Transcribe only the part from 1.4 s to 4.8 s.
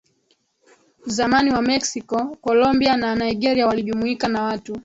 wa Mexico Colombia na Nigeria walijumuika na watu